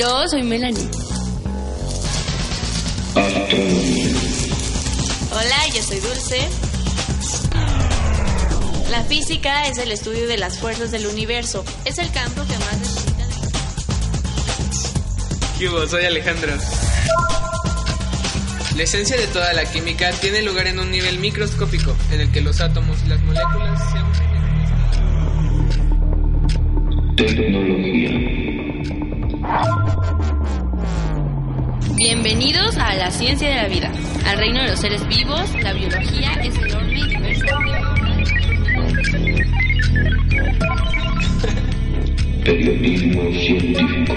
Aló, 0.00 0.28
soy 0.28 0.44
Melanie. 0.44 0.88
Hola, 5.32 5.66
yo 5.74 5.82
soy 5.82 5.98
Dulce. 5.98 6.48
La 8.92 9.02
física 9.02 9.66
es 9.66 9.78
el 9.78 9.90
estudio 9.90 10.28
de 10.28 10.38
las 10.38 10.60
fuerzas 10.60 10.92
del 10.92 11.08
universo. 11.08 11.64
Es 11.84 11.98
el 11.98 12.12
campo 12.12 12.42
que 12.46 12.56
más 12.58 12.78
necesita 12.78 13.26
de... 13.26 13.34
¿Qué 15.58 15.68
hubo? 15.68 15.84
Soy 15.88 16.04
Alejandro. 16.04 16.52
La 18.76 18.82
esencia 18.84 19.16
de 19.16 19.26
toda 19.26 19.52
la 19.52 19.64
química 19.64 20.12
tiene 20.12 20.42
lugar 20.42 20.68
en 20.68 20.78
un 20.78 20.92
nivel 20.92 21.18
microscópico, 21.18 21.96
en 22.12 22.20
el 22.20 22.30
que 22.30 22.40
los 22.40 22.60
átomos 22.60 22.98
y 23.04 23.08
las 23.08 23.20
moléculas 23.22 23.82
se 23.90 23.98
unen 23.98 24.36
en 27.08 27.16
Tecnología. 27.16 28.37
Bienvenidos 31.96 32.76
a 32.76 32.94
la 32.94 33.10
ciencia 33.10 33.48
de 33.48 33.54
la 33.56 33.68
vida, 33.68 33.90
al 34.26 34.38
reino 34.38 34.62
de 34.62 34.68
los 34.68 34.78
seres 34.78 35.06
vivos. 35.08 35.52
La 35.62 35.72
biología 35.72 36.32
es 36.42 36.54
enorme 36.56 36.98
y 36.98 37.08
diversa. 37.08 37.58
Periodismo 42.44 43.22
científico. 43.32 44.14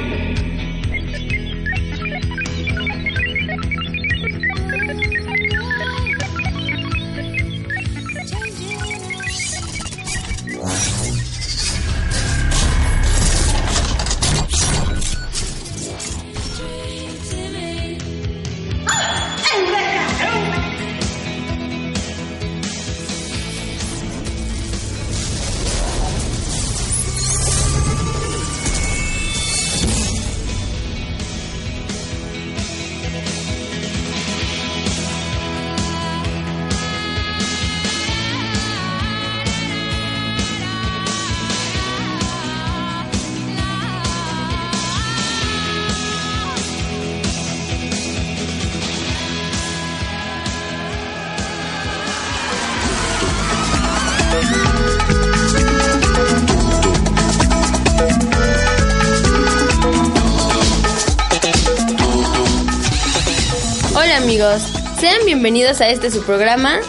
Sean 65.02 65.26
bienvenidos 65.26 65.82
a 65.82 65.90
este 65.90 66.12
su 66.12 66.22
programa 66.22 66.80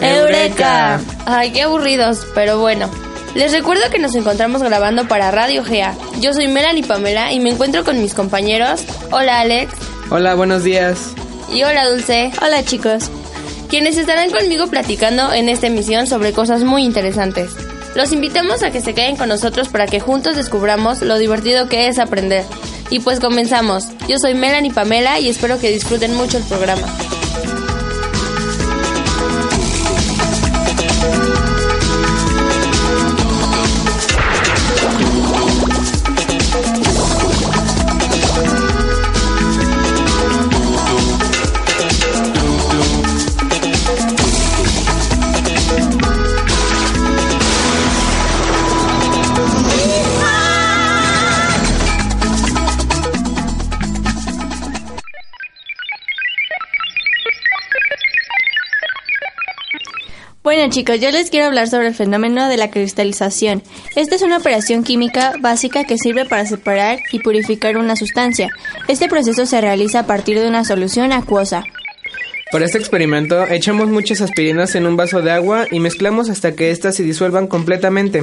Eureka. 0.00 1.02
Ay, 1.26 1.50
qué 1.50 1.60
aburridos, 1.62 2.26
pero 2.34 2.58
bueno. 2.58 2.88
Les 3.34 3.52
recuerdo 3.52 3.90
que 3.90 3.98
nos 3.98 4.14
encontramos 4.14 4.62
grabando 4.62 5.06
para 5.06 5.30
Radio 5.30 5.62
GEA. 5.62 5.94
Yo 6.18 6.32
soy 6.32 6.48
Melanie 6.48 6.82
Pamela 6.82 7.30
y 7.30 7.40
me 7.40 7.50
encuentro 7.50 7.84
con 7.84 8.00
mis 8.00 8.14
compañeros. 8.14 8.80
Hola 9.10 9.40
Alex 9.40 9.70
Hola, 10.08 10.34
buenos 10.34 10.64
días. 10.64 11.10
y 11.52 11.62
hola 11.62 11.90
Dulce. 11.90 12.32
Hola 12.40 12.64
chicos. 12.64 13.10
quienes 13.68 13.98
estarán 13.98 14.30
conmigo 14.30 14.68
platicando 14.68 15.30
en 15.34 15.50
esta 15.50 15.66
emisión 15.66 16.06
sobre 16.06 16.32
cosas 16.32 16.64
muy 16.64 16.84
interesantes. 16.84 17.50
Los 17.94 18.12
invitamos 18.12 18.62
a 18.62 18.70
que 18.70 18.80
se 18.80 18.94
queden 18.94 19.16
con 19.16 19.28
nosotros 19.28 19.68
para 19.68 19.86
que 19.86 20.00
juntos 20.00 20.36
descubramos 20.36 21.02
lo 21.02 21.18
divertido 21.18 21.68
que 21.68 21.88
es 21.88 21.98
aprender. 21.98 22.46
Y 22.88 23.00
pues 23.00 23.20
comenzamos. 23.20 23.88
Yo 24.08 24.18
soy 24.18 24.32
Melanie 24.32 24.72
Pamela 24.72 25.20
y 25.20 25.28
espero 25.28 25.58
que 25.58 25.68
disfruten 25.68 26.14
mucho 26.14 26.38
el 26.38 26.44
programa. 26.44 26.86
Chicos, 60.78 61.00
yo 61.00 61.10
les 61.10 61.28
quiero 61.28 61.46
hablar 61.46 61.68
sobre 61.68 61.88
el 61.88 61.94
fenómeno 61.96 62.48
de 62.48 62.56
la 62.56 62.70
cristalización. 62.70 63.64
Esta 63.96 64.14
es 64.14 64.22
una 64.22 64.36
operación 64.36 64.84
química 64.84 65.32
básica 65.40 65.82
que 65.82 65.98
sirve 65.98 66.24
para 66.24 66.46
separar 66.46 67.00
y 67.10 67.18
purificar 67.18 67.76
una 67.78 67.96
sustancia. 67.96 68.48
Este 68.86 69.08
proceso 69.08 69.44
se 69.44 69.60
realiza 69.60 69.98
a 69.98 70.06
partir 70.06 70.38
de 70.38 70.46
una 70.46 70.64
solución 70.64 71.10
acuosa. 71.10 71.64
Para 72.52 72.64
este 72.64 72.78
experimento, 72.78 73.44
echamos 73.48 73.88
muchas 73.88 74.20
aspirinas 74.20 74.76
en 74.76 74.86
un 74.86 74.96
vaso 74.96 75.20
de 75.20 75.32
agua 75.32 75.66
y 75.68 75.80
mezclamos 75.80 76.30
hasta 76.30 76.52
que 76.52 76.70
éstas 76.70 76.94
se 76.94 77.02
disuelvan 77.02 77.48
completamente. 77.48 78.22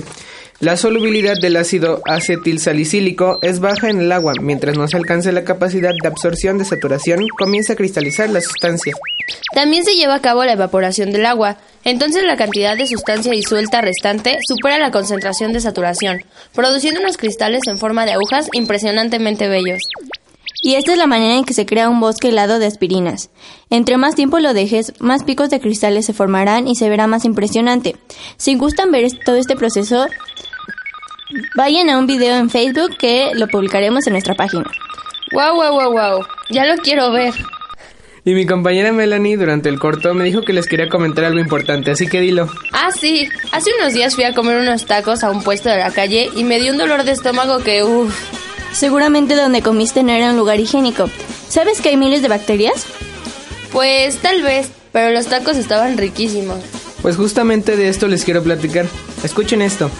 La 0.62 0.78
solubilidad 0.78 1.36
del 1.38 1.58
ácido 1.58 2.02
acetilsalicílico 2.06 3.38
es 3.42 3.60
baja 3.60 3.90
en 3.90 4.00
el 4.00 4.14
agua, 4.14 4.32
mientras 4.40 4.78
no 4.78 4.88
se 4.88 4.96
alcance 4.96 5.34
la 5.34 5.44
capacidad 5.44 5.92
de 6.02 6.08
absorción 6.08 6.58
de 6.58 6.64
saturación, 6.64 7.28
comienza 7.38 7.74
a 7.74 7.76
cristalizar 7.76 8.30
la 8.30 8.40
sustancia. 8.40 8.94
También 9.54 9.86
se 9.86 9.96
lleva 9.96 10.16
a 10.16 10.22
cabo 10.22 10.44
la 10.44 10.54
evaporación 10.54 11.12
del 11.12 11.26
agua. 11.26 11.58
Entonces 11.84 12.24
la 12.24 12.38
cantidad 12.38 12.78
de 12.78 12.88
sustancia 12.88 13.32
disuelta 13.32 13.82
restante 13.82 14.38
supera 14.48 14.80
la 14.80 14.92
concentración 14.92 15.54
de 15.54 15.62
saturación, 15.62 16.24
produciendo 16.54 17.00
unos 17.00 17.18
cristales 17.18 17.62
en 17.68 17.78
forma 17.78 18.06
de 18.06 18.14
agujas 18.14 18.50
impresionantemente 18.54 19.48
bellos. 19.48 19.82
Y 20.62 20.76
esta 20.76 20.94
es 20.94 20.98
la 20.98 21.06
manera 21.06 21.36
en 21.36 21.44
que 21.44 21.54
se 21.54 21.68
crea 21.68 21.90
un 21.90 22.00
bosque 22.00 22.30
helado 22.30 22.58
de 22.58 22.66
aspirinas. 22.66 23.30
Entre 23.70 23.98
más 23.98 24.16
tiempo 24.16 24.40
lo 24.40 24.54
dejes, 24.54 24.94
más 25.00 25.24
picos 25.24 25.50
de 25.50 25.60
cristales 25.60 26.08
se 26.08 26.14
formarán 26.14 26.68
y 26.68 26.76
se 26.76 26.90
verá 26.90 27.06
más 27.06 27.24
impresionante. 27.24 27.96
Si 28.38 28.56
gustan 28.56 28.92
ver 28.92 29.06
todo 29.24 29.36
este 29.36 29.56
proceso, 29.56 30.08
vayan 31.56 31.90
a 31.90 32.00
un 32.00 32.08
video 32.08 32.36
en 32.38 32.50
Facebook 32.50 32.98
que 32.98 33.32
lo 33.36 33.48
publicaremos 33.48 34.08
en 34.08 34.14
nuestra 34.14 34.34
página. 34.34 34.66
¡Wow, 35.34 35.56
wow, 35.56 35.72
wow, 35.72 35.92
wow! 35.92 36.26
Ya 36.50 36.66
lo 36.66 36.78
quiero 36.78 37.12
ver. 37.12 37.34
Y 38.28 38.34
mi 38.34 38.48
compañera 38.48 38.92
Melanie 38.92 39.38
durante 39.38 39.70
el 39.70 39.80
corto 39.80 40.16
me 40.16 40.24
dijo 40.24 40.42
que 40.42 40.52
les 40.52 40.66
quería 40.66 40.90
comentar 40.90 41.26
algo 41.26 41.40
importante, 41.40 41.92
así 41.92 42.08
que 42.08 42.20
dilo. 42.20 42.50
Ah, 42.72 42.90
sí. 42.92 43.30
Hace 43.52 43.70
unos 43.80 43.94
días 43.94 44.16
fui 44.16 44.24
a 44.24 44.34
comer 44.34 44.58
unos 44.58 44.86
tacos 44.88 45.24
a 45.24 45.30
un 45.30 45.44
puesto 45.44 45.70
de 45.70 45.78
la 45.78 45.92
calle 45.92 46.32
y 46.36 46.44
me 46.44 46.60
dio 46.60 46.72
un 46.72 46.80
dolor 46.80 47.04
de 47.04 47.12
estómago 47.12 47.60
que, 47.60 47.84
uff. 47.84 48.16
Seguramente 48.74 49.36
donde 49.36 49.62
comiste 49.62 50.02
no 50.02 50.12
era 50.12 50.32
un 50.32 50.38
lugar 50.38 50.60
higiénico. 50.60 51.08
¿Sabes 51.48 51.82
que 51.82 51.90
hay 51.90 51.98
miles 51.98 52.24
de 52.24 52.28
bacterias? 52.28 52.88
Pues 53.72 54.18
tal 54.18 54.42
vez, 54.42 54.70
pero 54.92 55.12
los 55.12 55.28
tacos 55.28 55.56
estaban 55.58 55.96
riquísimos. 55.96 56.58
Pues 57.04 57.18
justamente 57.18 57.78
de 57.78 57.90
esto 57.90 58.08
les 58.08 58.26
quiero 58.26 58.42
platicar. 58.42 58.88
Escuchen 59.24 59.62
esto. 59.62 59.92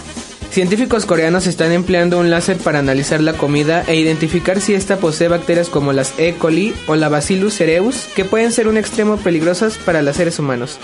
Científicos 0.56 1.06
coreanos 1.06 1.48
están 1.48 1.74
empleando 1.74 2.18
un 2.18 2.30
láser 2.30 2.56
para 2.56 2.80
analizar 2.80 3.20
la 3.20 3.34
comida 3.34 3.84
e 3.88 3.98
identificar 3.98 4.62
si 4.62 4.74
ésta 4.74 4.96
posee 4.96 5.28
bacterias 5.28 5.68
como 5.68 5.92
las 5.92 6.18
E. 6.18 6.36
coli 6.36 6.74
o 6.88 6.96
la 6.96 7.10
Bacillus 7.10 7.56
cereus, 7.56 8.08
que 8.16 8.24
pueden 8.24 8.54
ser 8.54 8.70
un 8.70 8.78
extremo 8.78 9.18
peligrosas 9.18 9.78
para 9.78 10.02
los 10.02 10.16
seres 10.16 10.40
humanos. 10.40 10.80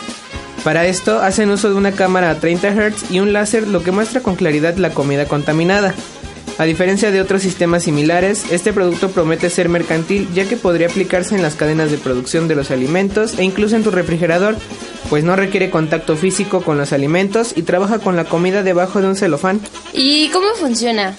Para 0.65 0.87
esto 0.87 1.21
hacen 1.21 1.51
uso 1.51 1.69
de 1.69 1.75
una 1.75 1.93
cámara 1.93 2.31
a 2.31 2.35
30 2.37 2.69
Hz 2.69 3.11
y 3.11 3.21
un 3.21 3.31
láser 3.31 3.65
lo 3.65 3.81
que 3.81 3.91
muestra 3.91 4.19
con 4.19 4.35
claridad 4.35 4.75
la 4.75 4.89
comida 4.89 5.23
contaminada. 5.23 5.95
A 6.57 6.65
diferencia 6.65 7.09
de 7.09 7.21
otros 7.21 7.41
sistemas 7.41 7.83
similares, 7.83 8.51
este 8.51 8.73
producto 8.73 9.11
promete 9.11 9.49
ser 9.49 9.69
mercantil 9.69 10.27
ya 10.33 10.49
que 10.49 10.57
podría 10.57 10.87
aplicarse 10.87 11.33
en 11.33 11.41
las 11.41 11.55
cadenas 11.55 11.91
de 11.91 11.97
producción 11.97 12.49
de 12.49 12.55
los 12.55 12.71
alimentos 12.71 13.39
e 13.39 13.45
incluso 13.45 13.77
en 13.77 13.83
tu 13.83 13.91
refrigerador, 13.91 14.57
pues 15.11 15.25
no 15.25 15.35
requiere 15.35 15.69
contacto 15.69 16.15
físico 16.15 16.61
con 16.61 16.77
los 16.77 16.93
alimentos 16.93 17.51
y 17.57 17.63
trabaja 17.63 17.99
con 17.99 18.15
la 18.15 18.23
comida 18.23 18.63
debajo 18.63 19.01
de 19.01 19.09
un 19.09 19.17
celofán. 19.17 19.59
¿Y 19.91 20.29
cómo 20.29 20.47
funciona? 20.57 21.17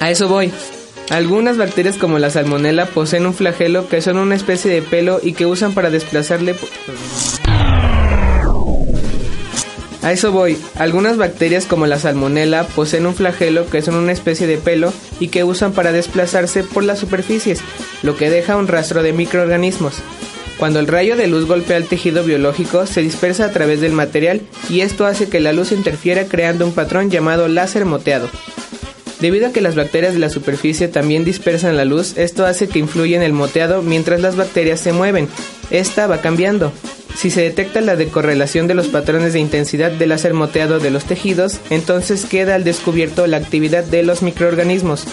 A 0.00 0.10
eso 0.10 0.26
voy. 0.26 0.50
Algunas 1.10 1.56
bacterias 1.56 1.98
como 1.98 2.18
la 2.18 2.30
salmonela 2.30 2.86
poseen 2.86 3.26
un 3.26 3.34
flagelo 3.34 3.88
que 3.88 4.02
son 4.02 4.16
una 4.16 4.34
especie 4.34 4.72
de 4.72 4.82
pelo 4.82 5.20
y 5.22 5.34
que 5.34 5.46
usan 5.46 5.72
para 5.72 5.88
desplazarle... 5.90 6.56
A 10.02 10.10
eso 10.10 10.32
voy. 10.32 10.58
Algunas 10.74 11.16
bacterias 11.16 11.66
como 11.66 11.86
la 11.86 12.00
salmonela 12.00 12.66
poseen 12.66 13.06
un 13.06 13.14
flagelo 13.14 13.70
que 13.70 13.82
son 13.82 13.94
una 13.94 14.10
especie 14.10 14.48
de 14.48 14.58
pelo 14.58 14.92
y 15.20 15.28
que 15.28 15.44
usan 15.44 15.74
para 15.74 15.92
desplazarse 15.92 16.64
por 16.64 16.82
las 16.82 16.98
superficies, 16.98 17.60
lo 18.02 18.16
que 18.16 18.30
deja 18.30 18.56
un 18.56 18.66
rastro 18.66 19.04
de 19.04 19.12
microorganismos. 19.12 19.94
Cuando 20.58 20.78
el 20.78 20.86
rayo 20.86 21.16
de 21.16 21.26
luz 21.26 21.46
golpea 21.46 21.76
el 21.76 21.86
tejido 21.86 22.24
biológico, 22.24 22.86
se 22.86 23.02
dispersa 23.02 23.46
a 23.46 23.50
través 23.50 23.80
del 23.80 23.92
material 23.92 24.40
y 24.68 24.80
esto 24.80 25.04
hace 25.04 25.28
que 25.28 25.40
la 25.40 25.52
luz 25.52 25.72
interfiera 25.72 26.26
creando 26.26 26.64
un 26.64 26.72
patrón 26.72 27.10
llamado 27.10 27.48
láser 27.48 27.84
moteado. 27.84 28.28
Debido 29.20 29.48
a 29.48 29.52
que 29.52 29.60
las 29.60 29.74
bacterias 29.74 30.12
de 30.12 30.20
la 30.20 30.28
superficie 30.28 30.88
también 30.88 31.24
dispersan 31.24 31.76
la 31.76 31.84
luz, 31.84 32.16
esto 32.18 32.44
hace 32.46 32.68
que 32.68 32.78
influya 32.78 33.16
en 33.16 33.22
el 33.22 33.32
moteado 33.32 33.82
mientras 33.82 34.20
las 34.20 34.36
bacterias 34.36 34.80
se 34.80 34.92
mueven. 34.92 35.28
Esta 35.70 36.06
va 36.06 36.20
cambiando. 36.20 36.72
Si 37.16 37.30
se 37.30 37.42
detecta 37.42 37.80
la 37.80 37.96
decorrelación 37.96 38.66
de 38.66 38.74
los 38.74 38.88
patrones 38.88 39.32
de 39.32 39.40
intensidad 39.40 39.92
del 39.92 40.10
láser 40.10 40.34
moteado 40.34 40.78
de 40.78 40.90
los 40.90 41.04
tejidos, 41.04 41.58
entonces 41.70 42.26
queda 42.26 42.56
al 42.56 42.64
descubierto 42.64 43.26
la 43.26 43.36
actividad 43.38 43.84
de 43.84 44.02
los 44.02 44.22
microorganismos. 44.22 45.06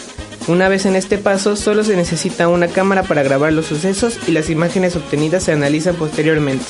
Una 0.47 0.69
vez 0.69 0.85
en 0.85 0.95
este 0.95 1.17
paso, 1.17 1.55
solo 1.55 1.83
se 1.83 1.95
necesita 1.95 2.47
una 2.47 2.67
cámara 2.67 3.03
para 3.03 3.23
grabar 3.23 3.53
los 3.53 3.67
sucesos 3.67 4.17
y 4.27 4.31
las 4.31 4.49
imágenes 4.49 4.95
obtenidas 4.95 5.43
se 5.43 5.51
analizan 5.51 5.95
posteriormente. 5.95 6.65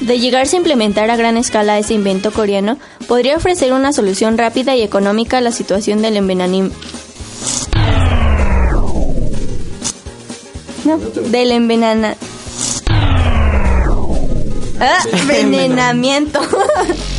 De 0.00 0.18
llegarse 0.18 0.56
a 0.56 0.58
implementar 0.58 1.10
a 1.10 1.16
gran 1.16 1.36
escala 1.36 1.78
ese 1.78 1.94
invento 1.94 2.32
coreano, 2.32 2.78
podría 3.06 3.36
ofrecer 3.36 3.72
una 3.72 3.92
solución 3.92 4.38
rápida 4.38 4.74
y 4.74 4.82
económica 4.82 5.38
a 5.38 5.40
la 5.40 5.52
situación 5.52 6.02
del 6.02 6.16
envenenamiento. 6.16 6.76
No, 10.84 10.98
del 10.98 11.52
envenena... 11.52 12.16
Ah, 14.80 14.98
envenenamiento. 15.12 16.40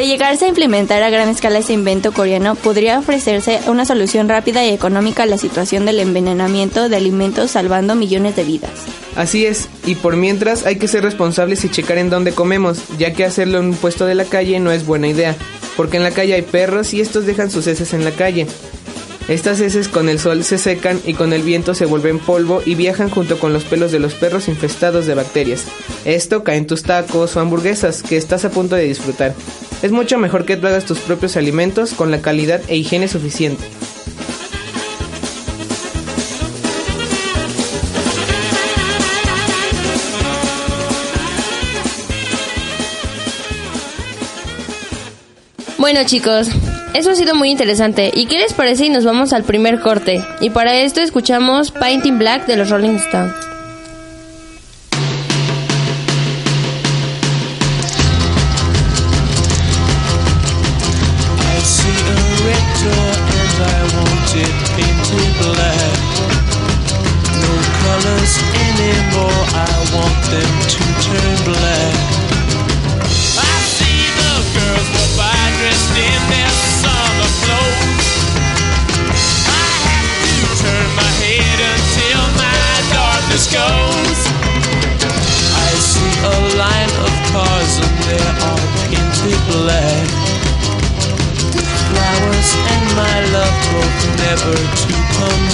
De 0.00 0.06
llegarse 0.06 0.46
a 0.46 0.48
implementar 0.48 1.02
a 1.02 1.10
gran 1.10 1.28
escala 1.28 1.58
ese 1.58 1.74
invento 1.74 2.12
coreano, 2.12 2.54
podría 2.54 2.98
ofrecerse 2.98 3.60
una 3.66 3.84
solución 3.84 4.30
rápida 4.30 4.64
y 4.64 4.70
económica 4.70 5.24
a 5.24 5.26
la 5.26 5.36
situación 5.36 5.84
del 5.84 6.00
envenenamiento 6.00 6.88
de 6.88 6.96
alimentos 6.96 7.50
salvando 7.50 7.94
millones 7.94 8.34
de 8.34 8.44
vidas. 8.44 8.70
Así 9.14 9.44
es, 9.44 9.68
y 9.84 9.96
por 9.96 10.16
mientras 10.16 10.64
hay 10.64 10.76
que 10.76 10.88
ser 10.88 11.02
responsables 11.02 11.66
y 11.66 11.68
checar 11.68 11.98
en 11.98 12.08
dónde 12.08 12.32
comemos, 12.32 12.78
ya 12.96 13.12
que 13.12 13.26
hacerlo 13.26 13.58
en 13.58 13.66
un 13.66 13.74
puesto 13.74 14.06
de 14.06 14.14
la 14.14 14.24
calle 14.24 14.58
no 14.58 14.72
es 14.72 14.86
buena 14.86 15.06
idea, 15.06 15.36
porque 15.76 15.98
en 15.98 16.02
la 16.02 16.12
calle 16.12 16.32
hay 16.32 16.40
perros 16.40 16.94
y 16.94 17.02
estos 17.02 17.26
dejan 17.26 17.50
sus 17.50 17.66
heces 17.66 17.92
en 17.92 18.06
la 18.06 18.12
calle. 18.12 18.46
Estas 19.28 19.60
heces 19.60 19.88
con 19.88 20.08
el 20.08 20.18
sol 20.18 20.44
se 20.44 20.56
secan 20.56 20.98
y 21.04 21.12
con 21.12 21.34
el 21.34 21.42
viento 21.42 21.74
se 21.74 21.84
vuelven 21.84 22.20
polvo 22.20 22.62
y 22.64 22.74
viajan 22.74 23.10
junto 23.10 23.38
con 23.38 23.52
los 23.52 23.64
pelos 23.64 23.92
de 23.92 23.98
los 23.98 24.14
perros 24.14 24.48
infestados 24.48 25.04
de 25.04 25.14
bacterias. 25.14 25.64
Esto 26.06 26.42
cae 26.42 26.56
en 26.56 26.66
tus 26.66 26.84
tacos 26.84 27.36
o 27.36 27.40
hamburguesas 27.40 28.02
que 28.02 28.16
estás 28.16 28.46
a 28.46 28.50
punto 28.50 28.76
de 28.76 28.84
disfrutar. 28.84 29.34
Es 29.82 29.92
mucho 29.92 30.18
mejor 30.18 30.44
que 30.44 30.56
tú 30.56 30.66
tus 30.84 30.98
propios 30.98 31.36
alimentos 31.36 31.94
con 31.94 32.10
la 32.10 32.20
calidad 32.20 32.60
e 32.68 32.76
higiene 32.76 33.08
suficiente. 33.08 33.64
Bueno 45.78 46.00
chicos, 46.04 46.48
eso 46.92 47.12
ha 47.12 47.14
sido 47.14 47.34
muy 47.34 47.50
interesante. 47.50 48.10
¿Y 48.14 48.26
qué 48.26 48.38
les 48.38 48.52
parece 48.52 48.84
y 48.84 48.90
nos 48.90 49.06
vamos 49.06 49.32
al 49.32 49.44
primer 49.44 49.80
corte? 49.80 50.22
Y 50.42 50.50
para 50.50 50.74
esto 50.74 51.00
escuchamos 51.00 51.70
Painting 51.70 52.18
Black 52.18 52.46
de 52.46 52.56
los 52.56 52.68
Rolling 52.68 52.96
Stones. 52.96 53.49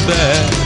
there. 0.07 0.66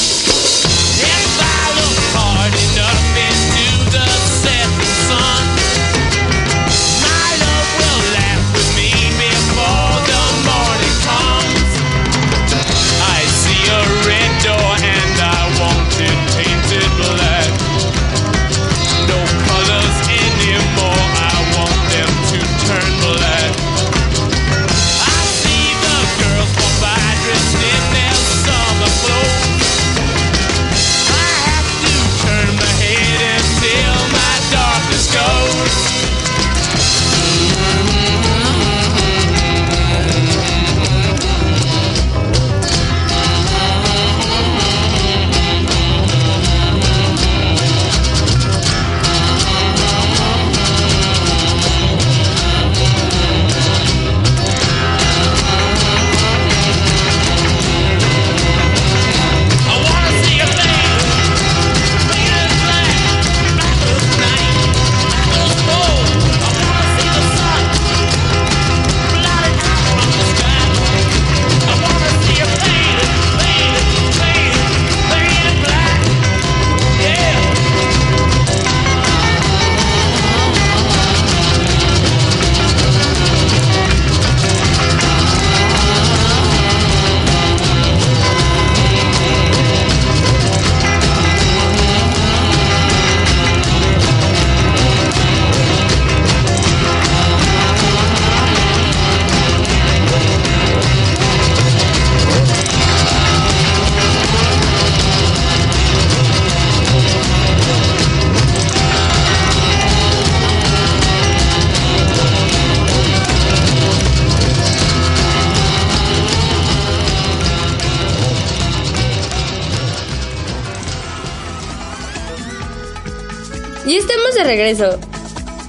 Regreso. 124.43 124.99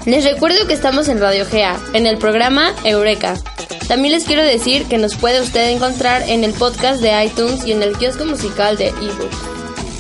Les 0.07 0.25
recuerdo 0.25 0.66
que 0.66 0.75
estamos 0.75 1.09
en 1.09 1.21
Radio 1.21 1.47
Gea, 1.47 1.78
en 1.92 2.07
el 2.07 2.19
programa 2.19 2.75
Eureka. 2.85 3.37
También 3.88 4.14
les 4.14 4.25
quiero 4.25 4.42
decir 4.42 4.87
que 4.87 4.99
nos 4.99 5.14
puede 5.14 5.40
usted 5.40 5.71
encontrar 5.71 6.23
en 6.28 6.45
el 6.45 6.52
podcast 6.52 7.00
de 7.00 7.25
iTunes 7.25 7.64
y 7.66 7.73
en 7.73 7.83
el 7.83 7.97
kiosco 7.97 8.25
musical 8.25 8.76
de 8.76 8.88
ebook. 8.88 9.31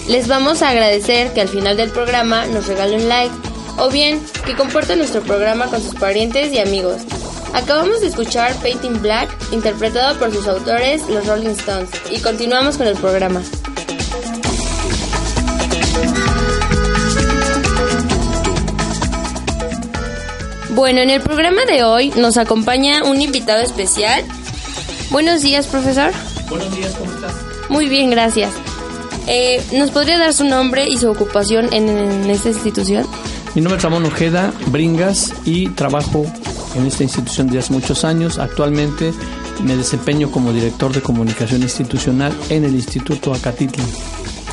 Les 0.08 0.26
vamos 0.26 0.62
a 0.62 0.70
agradecer 0.70 1.32
que 1.32 1.40
al 1.40 1.48
final 1.48 1.76
del 1.76 1.90
programa 1.90 2.46
nos 2.46 2.66
regale 2.66 2.96
un 2.96 3.08
like 3.08 3.34
o 3.78 3.88
bien 3.88 4.20
que 4.44 4.54
compartan 4.54 4.98
nuestro 4.98 5.22
programa 5.22 5.66
con 5.66 5.80
sus 5.80 5.94
parientes 5.94 6.52
y 6.52 6.58
amigos. 6.58 7.02
Acabamos 7.54 8.00
de 8.00 8.08
escuchar 8.08 8.54
Painting 8.56 9.00
Black, 9.00 9.28
interpretado 9.52 10.18
por 10.18 10.32
sus 10.32 10.48
autores, 10.48 11.02
los 11.08 11.26
Rolling 11.26 11.50
Stones, 11.50 11.90
y 12.10 12.18
continuamos 12.20 12.78
con 12.78 12.86
el 12.86 12.96
programa. 12.96 13.42
Bueno, 20.74 21.00
en 21.00 21.10
el 21.10 21.20
programa 21.20 21.66
de 21.66 21.84
hoy 21.84 22.10
nos 22.16 22.38
acompaña 22.38 23.04
un 23.04 23.20
invitado 23.20 23.60
especial. 23.60 24.24
Buenos 25.10 25.42
días, 25.42 25.66
profesor. 25.66 26.12
Buenos 26.48 26.74
días, 26.74 26.94
¿cómo 26.94 27.12
estás? 27.12 27.34
Muy 27.68 27.88
bien, 27.90 28.10
gracias. 28.10 28.50
Eh, 29.26 29.62
¿Nos 29.72 29.90
podría 29.90 30.18
dar 30.18 30.32
su 30.32 30.44
nombre 30.44 30.88
y 30.88 30.96
su 30.96 31.10
ocupación 31.10 31.68
en, 31.74 31.90
en 31.90 32.30
esta 32.30 32.48
institución? 32.48 33.06
Mi 33.54 33.60
nombre 33.60 33.76
es 33.76 33.82
Ramón 33.82 34.06
Ojeda 34.06 34.50
Bringas 34.68 35.34
y 35.44 35.68
trabajo 35.68 36.24
en 36.74 36.86
esta 36.86 37.02
institución 37.02 37.48
desde 37.48 37.58
hace 37.58 37.72
muchos 37.74 38.04
años. 38.06 38.38
Actualmente 38.38 39.12
me 39.62 39.76
desempeño 39.76 40.30
como 40.30 40.54
director 40.54 40.90
de 40.94 41.02
comunicación 41.02 41.62
institucional 41.62 42.32
en 42.48 42.64
el 42.64 42.74
Instituto 42.74 43.34
Acatitlan. 43.34 43.86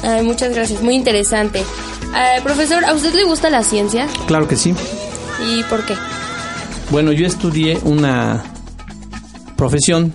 Ay, 0.03 0.23
muchas 0.23 0.53
gracias, 0.53 0.81
muy 0.81 0.95
interesante. 0.95 1.59
Eh, 1.61 2.41
profesor, 2.43 2.83
¿a 2.83 2.93
usted 2.93 3.13
le 3.13 3.23
gusta 3.23 3.49
la 3.49 3.63
ciencia? 3.63 4.05
Claro 4.27 4.49
que 4.49 4.57
sí. 4.57 4.75
¿Y 5.46 5.63
por 5.63 5.86
qué? 5.86 5.96
Bueno, 6.91 7.12
yo 7.12 7.25
estudié 7.25 7.77
una 7.84 8.43
profesión 9.55 10.13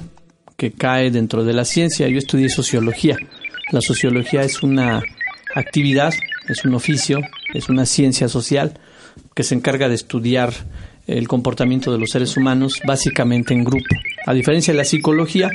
que 0.56 0.72
cae 0.72 1.10
dentro 1.10 1.44
de 1.44 1.52
la 1.52 1.64
ciencia. 1.64 2.08
Yo 2.08 2.18
estudié 2.18 2.48
sociología. 2.48 3.16
La 3.70 3.80
sociología 3.80 4.42
es 4.42 4.62
una 4.62 5.02
actividad, 5.54 6.12
es 6.48 6.64
un 6.64 6.74
oficio, 6.74 7.20
es 7.54 7.68
una 7.68 7.86
ciencia 7.86 8.28
social 8.28 8.78
que 9.34 9.42
se 9.42 9.54
encarga 9.54 9.88
de 9.88 9.94
estudiar 9.94 10.52
el 11.06 11.28
comportamiento 11.28 11.92
de 11.92 11.98
los 11.98 12.10
seres 12.10 12.36
humanos 12.36 12.80
básicamente 12.86 13.54
en 13.54 13.64
grupo. 13.64 13.94
A 14.26 14.32
diferencia 14.32 14.72
de 14.72 14.78
la 14.78 14.84
psicología, 14.84 15.50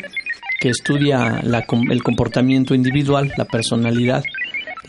que 0.60 0.70
estudia 0.70 1.42
la 1.44 1.66
el 1.90 2.04
comportamiento 2.04 2.76
individual, 2.76 3.32
la 3.38 3.46
personalidad, 3.46 4.24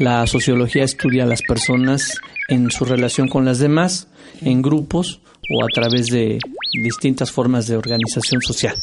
la 0.00 0.26
sociología 0.26 0.82
estudia 0.82 1.24
a 1.24 1.26
las 1.26 1.42
personas 1.42 2.16
en 2.48 2.70
su 2.70 2.86
relación 2.86 3.28
con 3.28 3.44
las 3.44 3.58
demás, 3.58 4.08
en 4.40 4.62
grupos 4.62 5.20
o 5.50 5.62
a 5.62 5.68
través 5.74 6.06
de 6.06 6.38
distintas 6.82 7.30
formas 7.30 7.66
de 7.66 7.76
organización 7.76 8.40
social. 8.40 8.74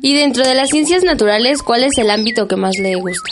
Y 0.00 0.14
dentro 0.14 0.42
de 0.46 0.54
las 0.54 0.70
ciencias 0.70 1.04
naturales, 1.04 1.62
¿cuál 1.62 1.84
es 1.84 1.98
el 1.98 2.08
ámbito 2.08 2.48
que 2.48 2.56
más 2.56 2.72
le 2.80 2.94
gusta? 2.94 3.30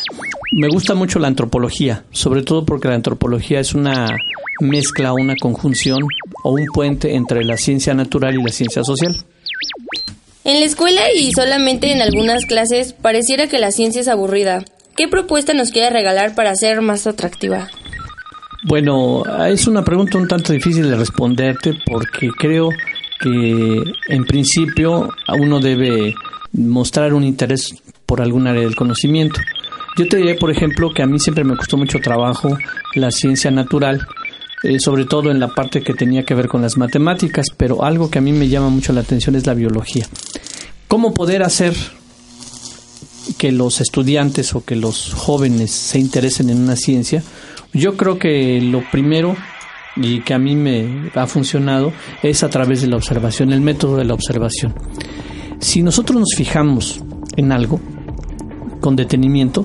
Me 0.53 0.69
gusta 0.69 0.95
mucho 0.95 1.19
la 1.19 1.29
antropología, 1.29 2.05
sobre 2.11 2.43
todo 2.43 2.67
porque 2.67 2.89
la 2.89 2.97
antropología 2.97 3.61
es 3.61 3.75
una 3.75 4.15
mezcla, 4.61 5.15
una 5.15 5.37
conjunción 5.37 6.01
o 6.43 6.53
un 6.53 6.67
puente 6.67 7.15
entre 7.15 7.45
la 7.45 7.57
ciencia 7.57 7.95
natural 7.95 8.35
y 8.35 8.43
la 8.43 8.53
ciencia 8.53 8.85
social. 8.85 9.17
En 10.45 10.61
la 10.61 10.67
escuela 10.67 11.01
y 11.17 11.33
solamente 11.33 11.93
en 11.93 12.03
algunas 12.03 12.45
clases 12.45 12.93
pareciera 12.93 13.47
que 13.47 13.59
la 13.59 13.71
ciencia 13.71 14.03
es 14.03 14.09
aburrida. 14.09 14.63
¿Qué 14.97 15.09
propuesta 15.09 15.55
nos 15.55 15.71
quiere 15.71 15.91
regalar 15.91 16.35
para 16.35 16.55
ser 16.55 16.81
más 16.81 17.07
atractiva? 17.07 17.69
Bueno, 18.67 19.23
es 19.47 19.67
una 19.67 19.85
pregunta 19.85 20.19
un 20.19 20.29
tanto 20.29 20.53
difícil 20.53 20.89
de 20.89 20.97
responderte 20.97 21.75
porque 21.85 22.31
creo 22.31 22.71
que 23.21 23.83
en 24.09 24.25
principio 24.25 25.09
uno 25.39 25.61
debe 25.61 26.15
mostrar 26.53 27.13
un 27.13 27.25
interés 27.25 27.75
por 28.07 28.23
algún 28.23 28.47
área 28.47 28.63
del 28.63 28.77
conocimiento. 28.77 29.41
Yo 29.97 30.07
te 30.09 30.17
diré, 30.17 30.37
por 30.37 30.51
ejemplo, 30.51 30.93
que 30.95 31.03
a 31.03 31.07
mí 31.07 31.19
siempre 31.19 31.45
me 31.45 31.57
costó 31.57 31.77
mucho 31.77 31.99
trabajo 31.99 32.57
la 32.95 33.11
ciencia 33.11 33.51
natural, 33.51 34.07
eh, 34.63 34.79
sobre 34.79 35.05
todo 35.05 35.31
en 35.31 35.41
la 35.41 35.49
parte 35.49 35.83
que 35.83 35.95
tenía 35.95 36.25
que 36.25 36.35
ver 36.35 36.49
con 36.49 36.63
las 36.63 36.77
matemáticas, 36.77 37.47
pero 37.57 37.85
algo 37.85 38.11
que 38.11 38.19
a 38.19 38.23
mí 38.23 38.33
me 38.33 38.49
llama 38.49 38.71
mucho 38.71 38.93
la 38.93 39.01
atención 39.01 39.35
es 39.35 39.47
la 39.47 39.55
biología. 39.55 40.07
¿Cómo 40.89 41.13
poder 41.15 41.43
hacer 41.43 41.75
que 43.39 43.53
los 43.53 43.81
estudiantes 43.81 44.55
o 44.55 44.65
que 44.65 44.77
los 44.77 45.13
jóvenes 45.15 45.71
se 45.71 45.99
interesen 45.99 46.51
en 46.51 46.61
una 46.61 46.77
ciencia? 46.77 47.23
Yo 47.73 47.97
creo 47.97 48.19
que 48.19 48.61
lo 48.61 48.83
primero 48.91 49.37
y 49.97 50.21
que 50.21 50.35
a 50.35 50.39
mí 50.39 50.57
me 50.57 51.11
ha 51.15 51.27
funcionado 51.27 51.93
es 52.23 52.43
a 52.43 52.51
través 52.51 52.81
de 52.83 52.89
la 52.89 52.97
observación, 52.97 53.53
el 53.53 53.61
método 53.61 53.97
de 53.97 54.05
la 54.05 54.15
observación. 54.15 54.75
Si 55.61 55.83
nosotros 55.83 56.19
nos 56.19 56.35
fijamos 56.37 57.03
en 57.37 57.53
algo 57.53 57.81
con 58.81 58.97
detenimiento, 58.97 59.65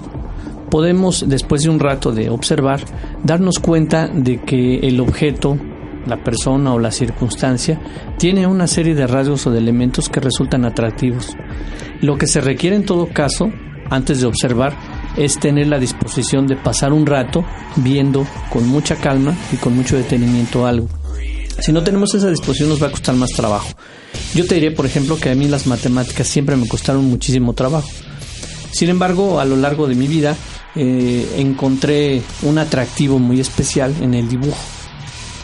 podemos, 0.69 1.25
después 1.27 1.63
de 1.63 1.69
un 1.69 1.79
rato 1.79 2.11
de 2.11 2.29
observar, 2.29 2.81
darnos 3.23 3.59
cuenta 3.59 4.07
de 4.07 4.41
que 4.41 4.79
el 4.79 4.99
objeto, 4.99 5.57
la 6.05 6.23
persona 6.23 6.73
o 6.73 6.79
la 6.79 6.91
circunstancia 6.91 7.79
tiene 8.17 8.47
una 8.47 8.67
serie 8.67 8.95
de 8.95 9.07
rasgos 9.07 9.47
o 9.47 9.51
de 9.51 9.59
elementos 9.59 10.09
que 10.09 10.19
resultan 10.19 10.65
atractivos. 10.65 11.35
Lo 12.01 12.17
que 12.17 12.27
se 12.27 12.41
requiere 12.41 12.75
en 12.75 12.85
todo 12.85 13.07
caso, 13.07 13.51
antes 13.89 14.21
de 14.21 14.27
observar, 14.27 14.73
es 15.17 15.39
tener 15.39 15.67
la 15.67 15.79
disposición 15.79 16.47
de 16.47 16.55
pasar 16.55 16.93
un 16.93 17.05
rato 17.05 17.43
viendo 17.77 18.25
con 18.49 18.67
mucha 18.67 18.95
calma 18.95 19.35
y 19.51 19.57
con 19.57 19.75
mucho 19.75 19.97
detenimiento 19.97 20.65
algo. 20.65 20.87
Si 21.59 21.73
no 21.73 21.83
tenemos 21.83 22.13
esa 22.13 22.29
disposición 22.29 22.69
nos 22.69 22.81
va 22.81 22.87
a 22.87 22.91
costar 22.91 23.15
más 23.15 23.31
trabajo. 23.31 23.67
Yo 24.33 24.45
te 24.45 24.55
diré, 24.55 24.71
por 24.71 24.85
ejemplo, 24.85 25.17
que 25.17 25.29
a 25.29 25.35
mí 25.35 25.47
las 25.47 25.67
matemáticas 25.67 26.27
siempre 26.27 26.55
me 26.55 26.67
costaron 26.67 27.05
muchísimo 27.05 27.53
trabajo. 27.53 27.89
Sin 28.71 28.89
embargo, 28.89 29.39
a 29.39 29.45
lo 29.45 29.57
largo 29.57 29.87
de 29.87 29.95
mi 29.95 30.07
vida 30.07 30.37
eh, 30.75 31.27
encontré 31.37 32.21
un 32.43 32.57
atractivo 32.59 33.19
muy 33.19 33.39
especial 33.39 33.93
en 34.01 34.13
el 34.13 34.29
dibujo. 34.29 34.57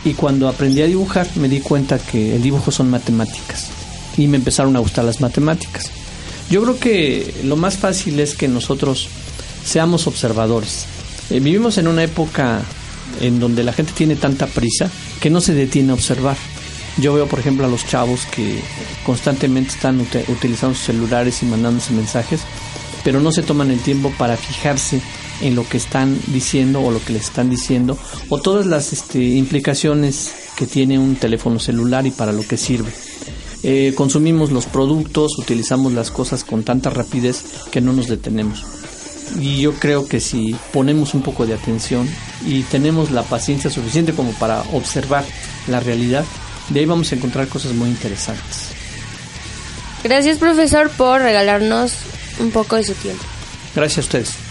Y 0.06 0.14
cuando 0.14 0.48
aprendí 0.48 0.82
a 0.82 0.88
dibujar 0.88 1.28
me 1.36 1.50
di 1.50 1.60
cuenta 1.60 1.98
que 2.00 2.36
el 2.36 2.42
dibujo 2.42 2.72
son 2.72 2.90
matemáticas. 2.90 3.68
Y 4.18 4.28
me 4.28 4.38
empezaron 4.38 4.76
a 4.76 4.80
gustar 4.80 5.04
las 5.04 5.20
matemáticas. 5.20 5.92
Yo 6.50 6.62
creo 6.64 6.80
que 6.80 7.34
lo 7.44 7.58
más 7.58 7.78
fácil 7.78 8.20
es 8.20 8.36
que 8.36 8.48
nosotros 8.48 9.10
seamos 9.66 10.08
observadores. 10.08 10.86
Eh, 11.32 11.40
vivimos 11.40 11.78
en 11.80 11.88
una 11.88 12.04
época 12.04 12.62
en 13.20 13.40
donde 13.40 13.64
la 13.64 13.74
gente 13.74 13.94
tiene 13.94 14.16
tanta 14.16 14.46
prisa 14.46 14.90
que 15.20 15.30
no 15.32 15.42
se 15.42 15.54
detiene 15.54 15.92
a 15.92 15.96
observar. 15.96 16.38
Yo 16.98 17.14
veo, 17.14 17.28
por 17.28 17.40
ejemplo, 17.40 17.66
a 17.66 17.70
los 17.70 17.86
chavos 17.86 18.22
que 18.28 18.60
constantemente 19.06 19.72
están 19.72 20.00
ut- 20.00 20.30
utilizando 20.30 20.76
sus 20.76 20.86
celulares 20.86 21.42
y 21.42 21.46
mandándose 21.46 21.92
mensajes, 21.94 22.42
pero 23.04 23.20
no 23.20 23.32
se 23.32 23.44
toman 23.44 23.72
el 23.72 23.80
tiempo 23.80 24.14
para 24.18 24.38
fijarse 24.38 25.02
en 25.42 25.56
lo 25.56 25.68
que 25.68 25.78
están 25.78 26.18
diciendo 26.28 26.82
o 26.82 26.92
lo 26.92 27.04
que 27.04 27.14
les 27.14 27.26
están 27.26 27.50
diciendo 27.50 27.98
o 28.30 28.42
todas 28.42 28.66
las 28.66 28.94
este, 28.94 29.20
implicaciones 29.20 30.34
que 30.56 30.66
tiene 30.66 30.98
un 30.98 31.16
teléfono 31.16 31.60
celular 31.60 32.06
y 32.08 32.12
para 32.12 32.32
lo 32.32 32.48
que 32.48 32.58
sirve. 32.58 32.92
Eh, 33.64 33.94
consumimos 33.96 34.52
los 34.52 34.68
productos, 34.68 35.38
utilizamos 35.40 35.94
las 35.94 36.12
cosas 36.12 36.44
con 36.44 36.64
tanta 36.64 36.90
rapidez 36.90 37.44
que 37.72 37.82
no 37.82 37.94
nos 37.94 38.08
detenemos. 38.08 38.64
Y 39.40 39.60
yo 39.62 39.74
creo 39.74 40.08
que 40.08 40.20
si 40.20 40.56
ponemos 40.72 41.14
un 41.16 41.24
poco 41.24 41.46
de 41.46 41.56
atención 41.56 42.08
y 42.46 42.62
tenemos 42.64 43.10
la 43.10 43.24
paciencia 43.24 43.72
suficiente 43.72 44.14
como 44.14 44.34
para 44.34 44.62
observar 44.74 45.26
la 45.68 45.80
realidad, 45.80 46.24
de 46.70 46.82
ahí 46.82 46.86
vamos 46.86 47.12
a 47.12 47.16
encontrar 47.16 47.48
cosas 47.48 47.74
muy 47.74 47.90
interesantes. 47.90 48.70
Gracias, 50.04 50.38
profesor, 50.38 50.92
por 50.92 51.22
regalarnos 51.22 51.94
un 52.40 52.52
poco 52.52 52.76
de 52.76 52.84
su 52.84 52.94
tiempo. 52.94 53.24
Gracias 53.76 53.98
a 53.98 54.02
ustedes. 54.02 54.45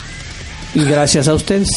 Y 0.75 0.85
gracias 0.85 1.29
a 1.29 1.35
ustedes 1.35 1.69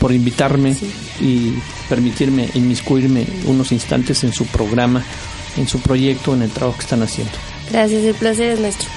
por 0.00 0.12
invitarme 0.12 0.76
y 1.20 1.54
permitirme 1.88 2.48
inmiscuirme 2.54 3.26
unos 3.46 3.72
instantes 3.72 4.22
en 4.24 4.32
su 4.32 4.46
programa, 4.46 5.02
en 5.56 5.66
su 5.66 5.80
proyecto, 5.80 6.34
en 6.34 6.42
el 6.42 6.50
trabajo 6.50 6.78
que 6.78 6.84
están 6.84 7.02
haciendo. 7.02 7.32
Gracias, 7.70 8.04
el 8.04 8.14
placer 8.14 8.52
es 8.52 8.60
nuestro. 8.60 8.88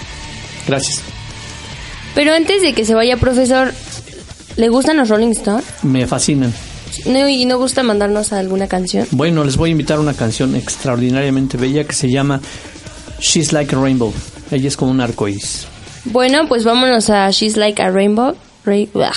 Gracias. 0.68 1.02
Pero 2.14 2.34
antes 2.34 2.62
de 2.62 2.74
que 2.74 2.86
se 2.86 2.94
vaya, 2.94 3.18
profesor, 3.18 3.74
¿le 4.58 4.70
gustan 4.70 4.98
los 4.98 5.10
Rolling 5.10 5.32
Stones? 5.32 5.66
Me 5.84 6.06
fascinan. 6.06 6.54
No, 7.06 7.28
¿Y 7.28 7.46
no 7.46 7.58
gusta 7.58 7.84
mandarnos 7.84 8.34
alguna 8.34 8.68
canción? 8.68 9.08
Bueno, 9.12 9.44
les 9.44 9.58
voy 9.58 9.70
a 9.70 9.72
invitar 9.72 10.00
una 10.00 10.14
canción 10.14 10.56
extraordinariamente 10.56 11.58
bella 11.58 11.86
que 11.86 11.94
se 11.94 12.12
llama 12.12 12.42
She's 13.20 13.54
Like 13.54 13.76
a 13.76 13.80
Rainbow. 13.80 14.14
Ella 14.52 14.68
es 14.68 14.76
como 14.76 14.92
un 14.92 15.00
arco 15.00 15.28
iris. 15.28 15.66
Bueno, 16.06 16.48
pues 16.48 16.64
vámonos 16.64 17.10
a 17.10 17.30
She's 17.32 17.56
Like 17.58 17.82
a 17.82 17.90
Rainbow. 17.90 18.36
Ra- 18.66 18.88
ugh. 18.94 19.16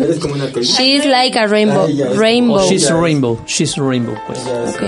Eres 0.00 0.18
como 0.18 0.34
una 0.34 0.46
colina. 0.52 0.72
She's 0.76 1.04
like 1.06 1.36
a 1.36 1.46
rainbow. 1.46 1.86
Ay, 1.86 1.92
ya 1.96 2.08
ves. 2.08 2.16
Rainbow. 2.18 2.68
She's 2.68 2.86
a 2.86 2.96
rainbow. 2.96 3.38
She's 3.46 3.76
a 3.78 3.82
rainbow, 3.82 4.16
pues. 4.26 4.38
Ok. 4.74 4.82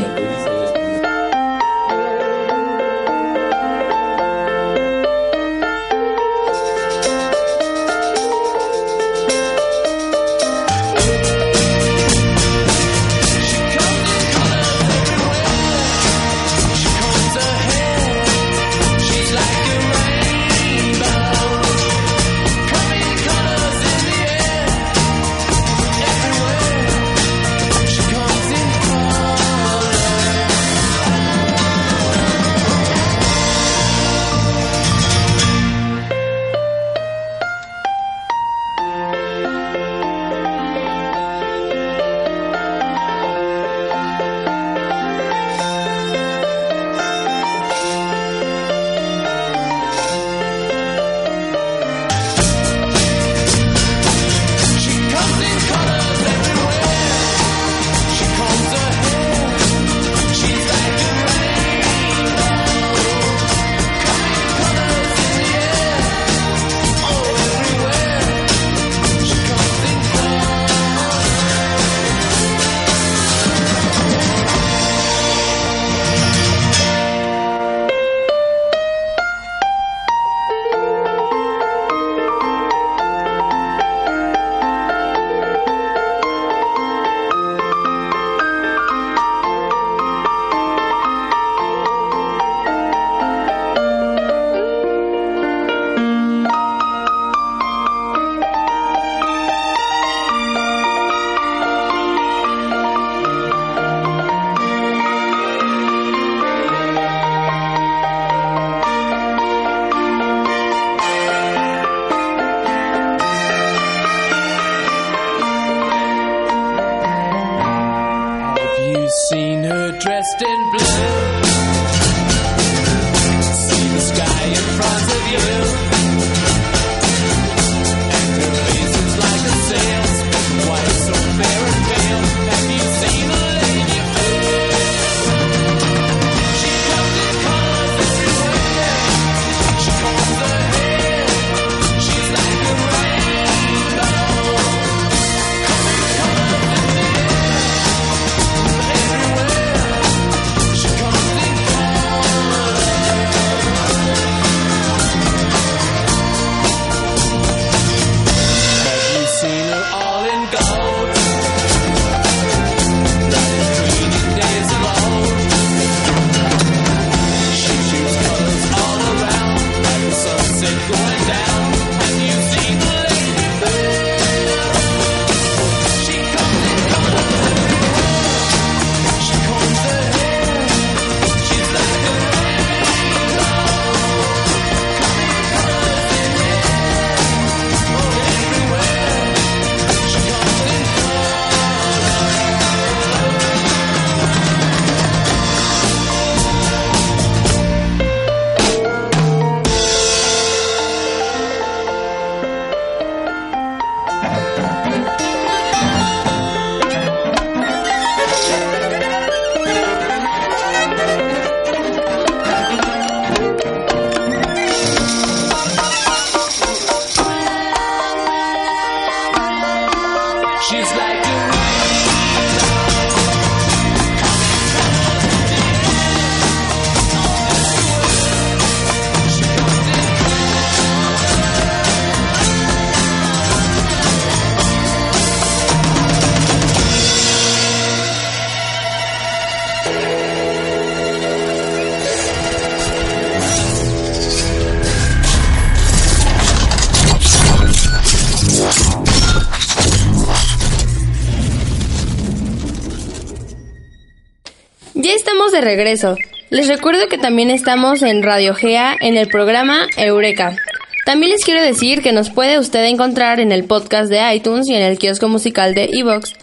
Les 256.51 256.69
recuerdo 256.69 257.09
que 257.09 257.19
también 257.19 257.51
estamos 257.51 258.03
en 258.03 258.23
Radio 258.23 258.55
Gea 258.55 258.97
en 259.01 259.17
el 259.17 259.29
programa 259.29 259.87
Eureka. 259.97 260.57
También 261.05 261.33
les 261.33 261.45
quiero 261.45 261.63
decir 261.63 262.03
que 262.03 262.13
nos 262.13 262.31
puede 262.31 262.59
usted 262.59 262.85
encontrar 262.85 263.41
en 263.41 263.53
el 263.53 263.65
podcast 263.65 264.11
de 264.11 264.35
iTunes 264.35 264.69
y 264.69 264.75
en 264.75 264.83
el 264.83 264.99
kiosco 264.99 265.29
musical 265.29 265.75
de 265.75 265.91
Evox. 265.93 266.35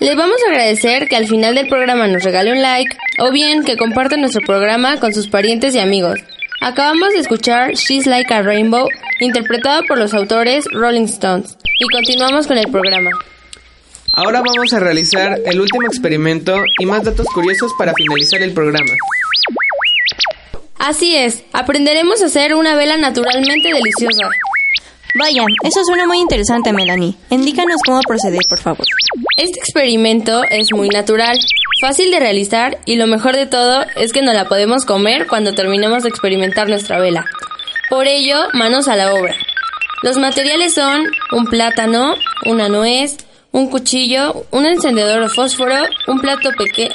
Les 0.00 0.16
vamos 0.16 0.36
a 0.46 0.50
agradecer 0.50 1.08
que 1.08 1.16
al 1.16 1.26
final 1.26 1.54
del 1.56 1.68
programa 1.68 2.06
nos 2.06 2.22
regale 2.22 2.52
un 2.52 2.62
like 2.62 2.96
o 3.18 3.32
bien 3.32 3.64
que 3.64 3.76
comparta 3.76 4.16
nuestro 4.16 4.44
programa 4.46 5.00
con 5.00 5.12
sus 5.12 5.28
parientes 5.28 5.74
y 5.74 5.80
amigos. 5.80 6.20
Acabamos 6.60 7.10
de 7.10 7.20
escuchar 7.20 7.74
She's 7.74 8.06
Like 8.06 8.32
a 8.32 8.42
Rainbow, 8.42 8.88
interpretado 9.20 9.82
por 9.88 9.98
los 9.98 10.14
autores 10.14 10.64
Rolling 10.72 11.04
Stones, 11.04 11.56
y 11.64 11.86
continuamos 11.86 12.46
con 12.46 12.58
el 12.58 12.68
programa. 12.70 13.10
Ahora 14.18 14.40
vamos 14.40 14.72
a 14.72 14.80
realizar 14.80 15.38
el 15.46 15.60
último 15.60 15.86
experimento 15.86 16.56
y 16.80 16.86
más 16.86 17.04
datos 17.04 17.24
curiosos 17.32 17.70
para 17.78 17.92
finalizar 17.94 18.42
el 18.42 18.52
programa. 18.52 18.90
Así 20.76 21.14
es, 21.14 21.44
aprenderemos 21.52 22.20
a 22.20 22.26
hacer 22.26 22.56
una 22.56 22.74
vela 22.74 22.96
naturalmente 22.96 23.68
deliciosa. 23.72 24.28
Vaya, 25.14 25.42
eso 25.62 25.84
suena 25.84 26.08
muy 26.08 26.18
interesante, 26.18 26.72
Melanie. 26.72 27.14
Indícanos 27.30 27.76
cómo 27.86 28.00
proceder, 28.00 28.40
por 28.48 28.58
favor. 28.58 28.84
Este 29.36 29.60
experimento 29.60 30.42
es 30.50 30.66
muy 30.72 30.88
natural, 30.88 31.38
fácil 31.80 32.10
de 32.10 32.18
realizar 32.18 32.78
y 32.86 32.96
lo 32.96 33.06
mejor 33.06 33.36
de 33.36 33.46
todo 33.46 33.84
es 33.94 34.12
que 34.12 34.22
no 34.22 34.32
la 34.32 34.48
podemos 34.48 34.84
comer 34.84 35.28
cuando 35.28 35.54
terminemos 35.54 36.02
de 36.02 36.08
experimentar 36.08 36.68
nuestra 36.68 36.98
vela. 36.98 37.24
Por 37.88 38.08
ello, 38.08 38.48
manos 38.52 38.88
a 38.88 38.96
la 38.96 39.14
obra. 39.14 39.36
Los 40.02 40.16
materiales 40.16 40.74
son 40.74 41.06
un 41.30 41.44
plátano, 41.46 42.16
una 42.46 42.68
nuez, 42.68 43.18
un 43.52 43.70
cuchillo, 43.70 44.46
un 44.50 44.66
encendedor 44.66 45.22
de 45.22 45.28
fósforo, 45.28 45.76
un 46.06 46.20
plato 46.20 46.50
peque 46.56 46.90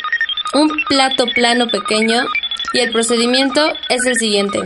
un 0.54 0.70
plato 0.88 1.26
plano 1.34 1.68
pequeño 1.68 2.26
y 2.74 2.80
el 2.80 2.92
procedimiento 2.92 3.74
es 3.90 4.06
el 4.06 4.16
siguiente. 4.16 4.60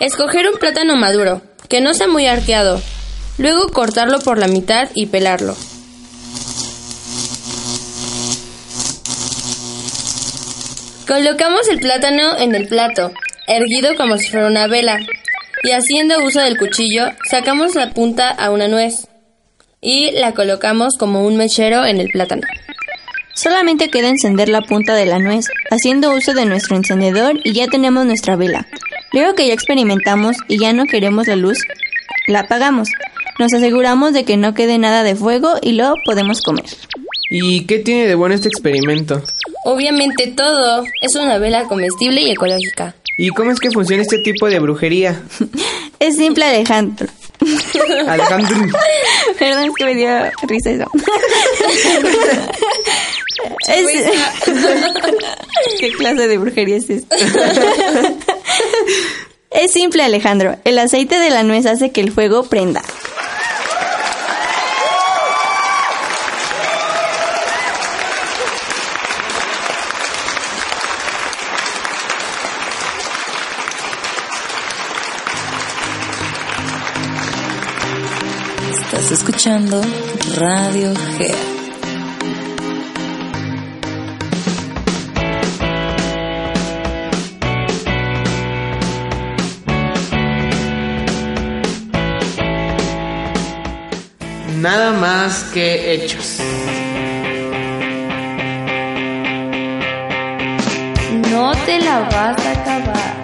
Escoger 0.00 0.48
un 0.48 0.58
plátano 0.58 0.96
maduro, 0.96 1.42
que 1.68 1.80
no 1.80 1.94
sea 1.94 2.08
muy 2.08 2.26
arqueado, 2.26 2.80
luego 3.38 3.68
cortarlo 3.68 4.18
por 4.20 4.38
la 4.38 4.48
mitad 4.48 4.90
y 4.94 5.06
pelarlo. 5.06 5.56
Colocamos 11.06 11.68
el 11.68 11.78
plátano 11.80 12.36
en 12.38 12.54
el 12.54 12.68
plato, 12.68 13.12
erguido 13.46 13.94
como 13.96 14.18
si 14.18 14.30
fuera 14.30 14.46
una 14.46 14.66
vela, 14.66 14.98
y 15.62 15.70
haciendo 15.70 16.24
uso 16.24 16.40
del 16.40 16.58
cuchillo, 16.58 17.12
sacamos 17.30 17.74
la 17.74 17.90
punta 17.90 18.28
a 18.30 18.50
una 18.50 18.68
nuez 18.68 19.06
y 19.82 20.12
la 20.12 20.32
colocamos 20.32 20.94
como 20.98 21.26
un 21.26 21.36
mechero 21.36 21.84
en 21.84 21.98
el 22.00 22.08
plátano. 22.08 22.42
Solamente 23.34 23.90
queda 23.90 24.08
encender 24.08 24.48
la 24.48 24.62
punta 24.62 24.94
de 24.94 25.06
la 25.06 25.18
nuez, 25.18 25.48
haciendo 25.70 26.14
uso 26.14 26.32
de 26.32 26.46
nuestro 26.46 26.76
encendedor 26.76 27.40
y 27.44 27.52
ya 27.52 27.66
tenemos 27.66 28.06
nuestra 28.06 28.36
vela. 28.36 28.66
Luego 29.12 29.34
que 29.34 29.48
ya 29.48 29.52
experimentamos 29.52 30.36
y 30.48 30.58
ya 30.58 30.72
no 30.72 30.86
queremos 30.86 31.26
la 31.26 31.36
luz, 31.36 31.58
la 32.28 32.40
apagamos. 32.40 32.88
Nos 33.38 33.52
aseguramos 33.52 34.12
de 34.12 34.24
que 34.24 34.36
no 34.36 34.54
quede 34.54 34.78
nada 34.78 35.02
de 35.02 35.16
fuego 35.16 35.56
y 35.60 35.72
lo 35.72 35.94
podemos 36.04 36.40
comer. 36.42 36.66
¿Y 37.30 37.64
qué 37.64 37.78
tiene 37.78 38.06
de 38.06 38.14
bueno 38.14 38.34
este 38.34 38.48
experimento? 38.48 39.22
Obviamente 39.64 40.28
todo 40.28 40.84
es 41.00 41.16
una 41.16 41.38
vela 41.38 41.64
comestible 41.64 42.20
y 42.20 42.30
ecológica. 42.30 42.94
¿Y 43.16 43.30
cómo 43.30 43.50
es 43.50 43.58
que 43.58 43.70
funciona 43.70 44.02
este 44.02 44.18
tipo 44.18 44.48
de 44.48 44.60
brujería? 44.60 45.20
Es 45.98 46.16
simple, 46.16 46.44
Alejandro. 46.44 47.06
Alejandro. 48.08 48.56
Perdón, 49.38 49.64
es 49.64 49.70
que 49.76 49.84
me 49.84 49.94
dio 49.94 50.08
risa 50.42 50.70
eso. 50.70 50.90
Es- 53.68 54.10
¿Qué 55.80 55.92
clase 55.92 56.28
de 56.28 56.38
brujería 56.38 56.76
es 56.76 56.90
esta? 56.90 57.16
es 59.50 59.72
simple, 59.72 60.02
Alejandro. 60.02 60.56
El 60.64 60.78
aceite 60.78 61.18
de 61.18 61.30
la 61.30 61.42
nuez 61.42 61.66
hace 61.66 61.90
que 61.90 62.00
el 62.00 62.12
fuego 62.12 62.44
prenda. 62.44 62.82
Escuchando 79.42 79.82
Radio 80.38 80.94
Gea. 81.18 81.34
Nada 94.60 94.92
más 94.92 95.42
que 95.52 95.92
hechos. 95.92 96.38
te 101.66 101.78
la 101.80 102.00
vas 102.00 102.46
a 102.46 102.52
acabar. 102.52 103.22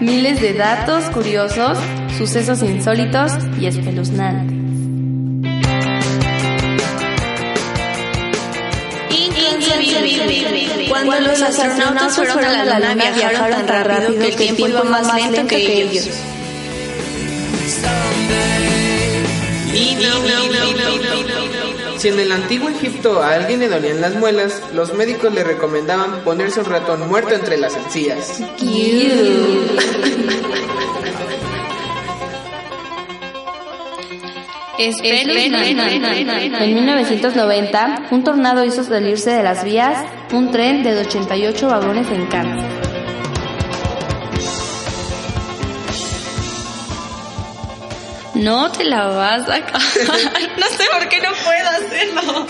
Miles 0.00 0.40
de 0.40 0.54
datos 0.54 1.04
curiosos, 1.10 1.78
sucesos 2.16 2.62
insólitos 2.62 3.32
y 3.60 3.66
espeluznantes. 3.66 4.57
Los 11.20 11.42
astronautas 11.42 12.14
fueron 12.14 12.44
a 12.44 12.64
la 12.64 12.78
luna 12.78 13.10
viajaron 13.10 13.66
tan 13.66 13.84
rápido 13.84 14.18
que 14.18 14.28
el 14.28 14.36
tiempo 14.36 14.68
iba 14.68 14.84
más 14.84 15.14
lento 15.14 15.46
que 15.46 15.82
ellos. 15.82 16.08
Si 21.98 22.08
en 22.08 22.20
el 22.20 22.30
antiguo 22.30 22.68
Egipto 22.68 23.20
a 23.20 23.34
alguien 23.34 23.58
le 23.58 23.68
dolían 23.68 24.00
las 24.00 24.14
muelas, 24.14 24.62
los 24.72 24.94
médicos 24.94 25.34
le 25.34 25.42
recomendaban 25.42 26.22
ponerse 26.22 26.60
un 26.60 26.66
ratón 26.66 27.08
muerto 27.08 27.34
entre 27.34 27.58
las 27.58 27.74
encías. 27.74 28.40
En 34.78 34.94
1990, 36.74 38.06
un 38.12 38.22
tornado 38.22 38.64
hizo 38.64 38.84
salirse 38.84 39.30
de 39.30 39.42
las 39.42 39.64
vías 39.64 40.06
un 40.32 40.52
tren 40.52 40.84
de 40.84 40.96
88 41.00 41.66
vagones 41.66 42.08
en 42.10 42.26
Kansas. 42.26 42.64
No 48.34 48.70
te 48.70 48.84
la 48.84 49.08
vas 49.08 49.48
a 49.48 49.56
acabar. 49.56 49.82
No 50.58 50.66
sé 50.66 50.84
por 50.96 51.08
qué 51.08 51.18
no 51.22 51.30
puedo 51.44 51.68
hacerlo. 51.70 52.46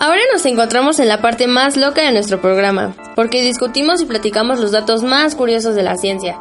Ahora 0.00 0.20
nos 0.32 0.46
encontramos 0.46 1.00
en 1.00 1.08
la 1.08 1.20
parte 1.20 1.48
más 1.48 1.76
loca 1.76 2.00
de 2.02 2.12
nuestro 2.12 2.40
programa, 2.40 2.94
porque 3.14 3.42
discutimos 3.42 4.00
y 4.00 4.06
platicamos 4.06 4.58
los 4.58 4.72
datos 4.72 5.02
más 5.02 5.34
curiosos 5.34 5.74
de 5.74 5.82
la 5.82 5.96
ciencia. 5.96 6.38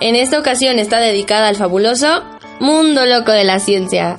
En 0.00 0.14
esta 0.14 0.38
ocasión 0.38 0.78
está 0.78 1.00
dedicada 1.00 1.48
al 1.48 1.56
fabuloso 1.56 2.22
Mundo 2.60 3.04
Loco 3.04 3.32
de 3.32 3.42
la 3.42 3.58
Ciencia. 3.58 4.16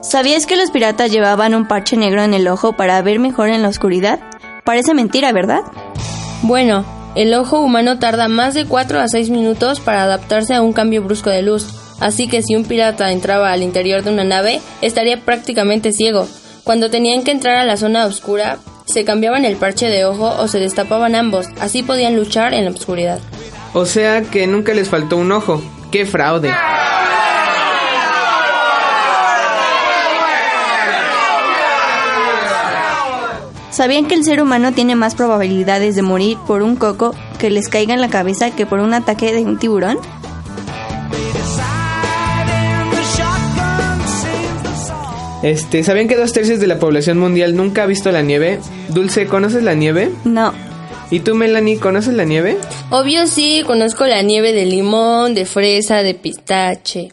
¿Sabías 0.00 0.46
que 0.46 0.54
los 0.54 0.70
piratas 0.70 1.10
llevaban 1.10 1.56
un 1.56 1.66
parche 1.66 1.96
negro 1.96 2.22
en 2.22 2.34
el 2.34 2.46
ojo 2.46 2.74
para 2.74 3.02
ver 3.02 3.18
mejor 3.18 3.48
en 3.48 3.62
la 3.62 3.68
oscuridad? 3.68 4.20
Parece 4.64 4.94
mentira, 4.94 5.32
¿verdad? 5.32 5.62
Bueno, 6.42 6.84
el 7.16 7.34
ojo 7.34 7.58
humano 7.58 7.98
tarda 7.98 8.28
más 8.28 8.54
de 8.54 8.66
4 8.66 9.00
a 9.00 9.08
6 9.08 9.30
minutos 9.30 9.80
para 9.80 10.04
adaptarse 10.04 10.54
a 10.54 10.62
un 10.62 10.72
cambio 10.72 11.02
brusco 11.02 11.30
de 11.30 11.42
luz, 11.42 11.66
así 11.98 12.28
que 12.28 12.42
si 12.42 12.54
un 12.54 12.64
pirata 12.64 13.10
entraba 13.10 13.50
al 13.50 13.64
interior 13.64 14.04
de 14.04 14.12
una 14.12 14.22
nave, 14.22 14.60
estaría 14.82 15.16
prácticamente 15.16 15.90
ciego. 15.90 16.28
Cuando 16.62 16.90
tenían 16.90 17.24
que 17.24 17.32
entrar 17.32 17.56
a 17.56 17.64
la 17.64 17.76
zona 17.76 18.06
oscura, 18.06 18.58
se 18.84 19.04
cambiaban 19.04 19.44
el 19.44 19.56
parche 19.56 19.88
de 19.88 20.04
ojo 20.04 20.32
o 20.38 20.46
se 20.46 20.60
destapaban 20.60 21.16
ambos, 21.16 21.48
así 21.58 21.82
podían 21.82 22.14
luchar 22.14 22.54
en 22.54 22.66
la 22.66 22.70
oscuridad. 22.70 23.18
O 23.78 23.84
sea 23.84 24.22
que 24.22 24.46
nunca 24.46 24.72
les 24.72 24.88
faltó 24.88 25.18
un 25.18 25.30
ojo. 25.32 25.62
¡Qué 25.90 26.06
fraude! 26.06 26.50
¿Sabían 33.70 34.06
que 34.06 34.14
el 34.14 34.24
ser 34.24 34.40
humano 34.40 34.72
tiene 34.72 34.96
más 34.96 35.14
probabilidades 35.14 35.94
de 35.94 36.00
morir 36.00 36.38
por 36.46 36.62
un 36.62 36.76
coco 36.76 37.14
que 37.38 37.50
les 37.50 37.68
caiga 37.68 37.92
en 37.92 38.00
la 38.00 38.08
cabeza 38.08 38.50
que 38.50 38.64
por 38.64 38.78
un 38.78 38.94
ataque 38.94 39.34
de 39.34 39.42
un 39.42 39.58
tiburón? 39.58 39.98
Este, 45.42 45.84
¿sabían 45.84 46.08
que 46.08 46.16
dos 46.16 46.32
tercios 46.32 46.60
de 46.60 46.66
la 46.66 46.78
población 46.78 47.18
mundial 47.18 47.54
nunca 47.54 47.82
ha 47.82 47.86
visto 47.86 48.10
la 48.10 48.22
nieve? 48.22 48.58
Dulce, 48.88 49.26
¿conoces 49.26 49.62
la 49.62 49.74
nieve? 49.74 50.12
No. 50.24 50.54
¿Y 51.10 51.20
tú, 51.20 51.34
Melanie, 51.34 51.78
conoces 51.78 52.14
la 52.14 52.24
nieve? 52.24 52.58
Obvio 52.90 53.26
sí, 53.28 53.62
conozco 53.64 54.06
la 54.06 54.22
nieve 54.22 54.52
de 54.52 54.66
limón, 54.66 55.34
de 55.34 55.46
fresa, 55.46 56.02
de 56.02 56.14
pistache. 56.14 57.12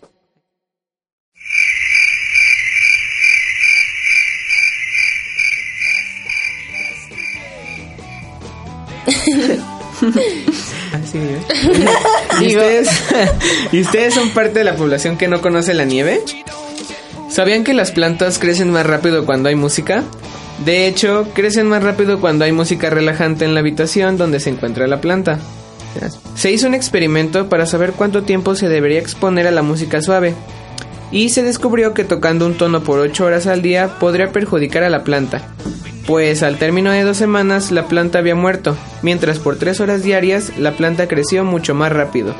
Así 10.93 11.19
¿Y 12.41 12.47
ustedes, 12.47 12.89
¿Y 13.71 13.81
ustedes 13.81 14.13
son 14.13 14.29
parte 14.31 14.59
de 14.59 14.65
la 14.65 14.75
población 14.75 15.17
que 15.17 15.27
no 15.27 15.41
conoce 15.41 15.73
la 15.73 15.85
nieve? 15.85 16.21
¿Sabían 17.29 17.63
que 17.63 17.73
las 17.73 17.91
plantas 17.91 18.39
crecen 18.39 18.71
más 18.71 18.85
rápido 18.85 19.25
cuando 19.25 19.49
hay 19.49 19.55
música? 19.55 20.03
De 20.65 20.87
hecho, 20.87 21.27
crecen 21.33 21.67
más 21.67 21.83
rápido 21.83 22.21
cuando 22.21 22.45
hay 22.45 22.51
música 22.51 22.89
relajante 22.89 23.43
en 23.43 23.53
la 23.53 23.59
habitación 23.59 24.17
donde 24.17 24.39
se 24.39 24.49
encuentra 24.49 24.87
la 24.87 25.01
planta. 25.01 25.39
Se 26.35 26.51
hizo 26.51 26.67
un 26.67 26.73
experimento 26.73 27.49
para 27.49 27.65
saber 27.65 27.93
cuánto 27.93 28.23
tiempo 28.23 28.55
se 28.55 28.69
debería 28.69 28.99
exponer 28.99 29.45
a 29.45 29.51
la 29.51 29.61
música 29.61 30.01
suave. 30.01 30.33
Y 31.11 31.29
se 31.29 31.43
descubrió 31.43 31.93
que 31.93 32.05
tocando 32.05 32.45
un 32.45 32.55
tono 32.55 32.83
por 32.83 32.99
8 32.99 33.25
horas 33.25 33.45
al 33.45 33.61
día 33.61 33.99
podría 33.99 34.31
perjudicar 34.31 34.83
a 34.83 34.89
la 34.89 35.03
planta. 35.03 35.41
Pues 36.07 36.43
al 36.43 36.57
término 36.57 36.91
de 36.91 37.03
dos 37.03 37.17
semanas 37.17 37.71
la 37.71 37.87
planta 37.87 38.19
había 38.19 38.35
muerto, 38.35 38.75
mientras 39.03 39.39
por 39.39 39.57
3 39.57 39.79
horas 39.81 40.03
diarias 40.03 40.57
la 40.57 40.75
planta 40.75 41.07
creció 41.07 41.43
mucho 41.43 41.75
más 41.75 41.91
rápido. 41.91 42.33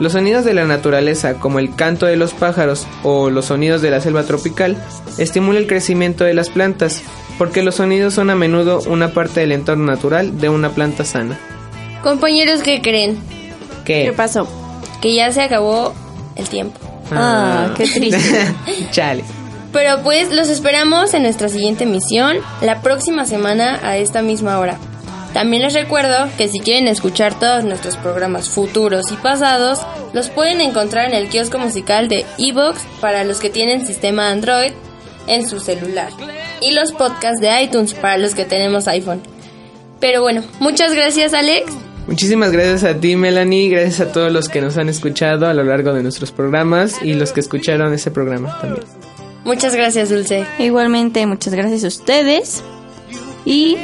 Los 0.00 0.12
sonidos 0.12 0.44
de 0.44 0.54
la 0.54 0.64
naturaleza, 0.64 1.34
como 1.34 1.58
el 1.58 1.74
canto 1.74 2.06
de 2.06 2.16
los 2.16 2.34
pájaros 2.34 2.86
o 3.02 3.30
los 3.30 3.46
sonidos 3.46 3.80
de 3.80 3.90
la 3.90 4.00
selva 4.00 4.24
tropical, 4.24 4.76
estimulan 5.18 5.62
el 5.62 5.68
crecimiento 5.68 6.24
de 6.24 6.34
las 6.34 6.50
plantas, 6.50 7.02
porque 7.38 7.62
los 7.62 7.76
sonidos 7.76 8.14
son 8.14 8.30
a 8.30 8.34
menudo 8.34 8.80
una 8.86 9.12
parte 9.12 9.40
del 9.40 9.52
entorno 9.52 9.84
natural 9.84 10.38
de 10.38 10.48
una 10.48 10.70
planta 10.70 11.04
sana. 11.04 11.38
Compañeros, 12.02 12.60
¿qué 12.62 12.82
creen? 12.82 13.18
¿Qué? 13.84 14.04
¿Qué 14.04 14.12
pasó? 14.12 14.46
Que 15.00 15.14
ya 15.14 15.32
se 15.32 15.42
acabó 15.42 15.94
el 16.36 16.48
tiempo. 16.48 16.78
Ah, 17.10 17.72
qué 17.76 17.86
triste. 17.86 18.54
Chale. 18.90 19.24
Pero 19.72 20.02
pues 20.02 20.32
los 20.32 20.48
esperamos 20.48 21.14
en 21.14 21.22
nuestra 21.22 21.48
siguiente 21.48 21.84
misión 21.84 22.36
la 22.62 22.80
próxima 22.80 23.24
semana 23.24 23.80
a 23.82 23.96
esta 23.96 24.22
misma 24.22 24.58
hora. 24.58 24.78
También 25.32 25.62
les 25.62 25.74
recuerdo 25.74 26.28
que 26.38 26.48
si 26.48 26.60
quieren 26.60 26.86
escuchar 26.86 27.36
todos 27.36 27.64
nuestros 27.64 27.96
programas 27.96 28.48
futuros 28.48 29.10
y 29.10 29.16
pasados, 29.16 29.80
los 30.12 30.30
pueden 30.30 30.60
encontrar 30.60 31.08
en 31.08 31.14
el 31.14 31.28
kiosco 31.28 31.58
musical 31.58 32.06
de 32.08 32.24
Evox 32.38 32.80
para 33.00 33.24
los 33.24 33.40
que 33.40 33.50
tienen 33.50 33.84
sistema 33.84 34.30
Android 34.30 34.72
en 35.26 35.48
su 35.48 35.60
celular 35.60 36.10
y 36.60 36.72
los 36.72 36.92
podcasts 36.92 37.40
de 37.40 37.62
iTunes 37.62 37.94
para 37.94 38.18
los 38.18 38.34
que 38.34 38.44
tenemos 38.44 38.88
iPhone. 38.88 39.22
Pero 40.00 40.22
bueno, 40.22 40.42
muchas 40.60 40.92
gracias 40.94 41.34
Alex. 41.34 41.72
Muchísimas 42.06 42.52
gracias 42.52 42.84
a 42.84 43.00
ti, 43.00 43.16
Melanie. 43.16 43.70
Gracias 43.70 44.00
a 44.00 44.12
todos 44.12 44.30
los 44.30 44.48
que 44.48 44.60
nos 44.60 44.76
han 44.76 44.88
escuchado 44.88 45.46
a 45.46 45.54
lo 45.54 45.64
largo 45.64 45.94
de 45.94 46.02
nuestros 46.02 46.32
programas 46.32 47.00
y 47.02 47.14
los 47.14 47.32
que 47.32 47.40
escucharon 47.40 47.94
ese 47.94 48.10
programa 48.10 48.58
también. 48.60 48.84
Muchas 49.44 49.74
gracias 49.74 50.10
Dulce. 50.10 50.46
Igualmente, 50.58 51.24
muchas 51.26 51.54
gracias 51.54 51.84
a 51.84 51.88
ustedes. 51.88 52.62
Y 53.44 53.76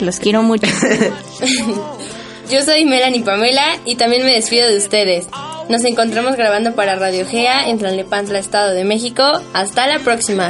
los 0.00 0.18
quiero 0.18 0.42
mucho. 0.42 0.66
Yo 2.50 2.62
soy 2.62 2.84
Melanie 2.84 3.22
Pamela 3.22 3.78
y 3.84 3.96
también 3.96 4.24
me 4.24 4.32
despido 4.32 4.68
de 4.68 4.76
ustedes. 4.76 5.26
Nos 5.68 5.84
encontramos 5.84 6.36
grabando 6.36 6.74
para 6.74 6.96
Radio 6.96 7.26
Gea 7.26 7.68
en 7.68 7.78
Tlalnepantla, 7.78 8.38
Estado 8.38 8.72
de 8.72 8.84
México. 8.84 9.24
Hasta 9.52 9.86
la 9.86 9.98
próxima. 9.98 10.48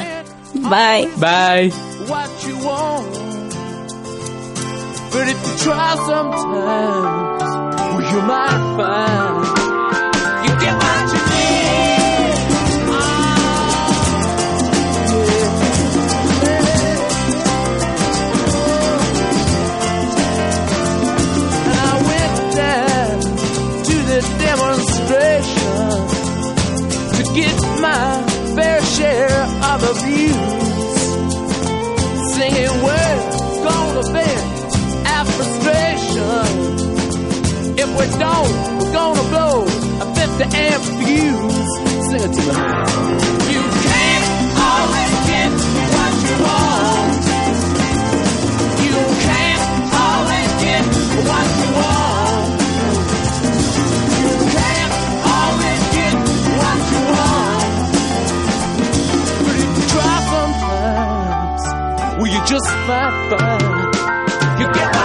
Bye. 0.55 1.09
Bye. 1.17 1.73
what 2.09 2.31
you 2.47 2.57
want. 2.59 3.13
But 5.13 5.29
if 5.29 5.47
you 5.47 5.57
try 5.65 5.97
sometimes, 6.07 6.45
well, 7.93 8.13
you 8.13 8.23
might 8.23 8.77
find 8.77 10.06
We 38.07 38.13
don't, 38.19 38.79
we're 38.79 38.93
gonna 38.93 39.23
blow 39.31 39.65
a 39.65 40.07
50 40.15 40.45
amp 40.57 40.83
fuse. 40.85 41.71
Sing 42.07 42.23
it 42.23 42.33
to 42.37 42.43
me. 42.47 42.55
You 43.53 43.63
can't 43.83 44.27
always 44.71 45.15
get 45.27 45.51
what 45.91 46.15
you 46.23 46.35
want. 46.47 47.25
You 48.87 48.97
can't 49.27 49.63
always 50.07 50.51
get 50.63 50.85
what 51.27 51.49
you 51.59 51.69
want. 51.81 52.47
You 54.23 54.31
can't 54.55 54.93
always 55.35 55.83
get 55.99 56.15
what 56.63 56.81
you 56.93 57.03
want. 57.11 57.71
But 59.43 59.57
if 59.65 59.71
you 59.77 59.85
try 59.91 60.17
sometimes, 60.31 61.63
well, 62.19 62.31
you 62.31 62.41
just 62.47 62.71
might 62.87 63.15
find 63.31 64.61
You 64.61 64.67
get 64.73 64.96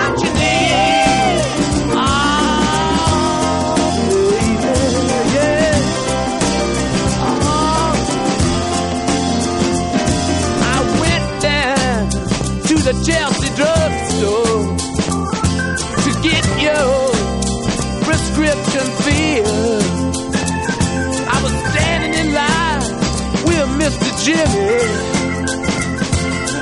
Jimmy. 24.23 24.37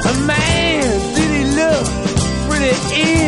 A 0.06 0.13
man, 0.26 0.82
did 1.15 1.30
he 1.36 1.43
look 1.60 1.86
pretty 2.48 2.74
ill? 3.02 3.18